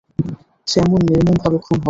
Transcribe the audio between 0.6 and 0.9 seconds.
সে